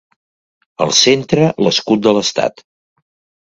Al 0.85 0.93
centre 0.99 1.49
l'escut 1.67 2.03
de 2.07 2.15
l'estat. 2.19 2.65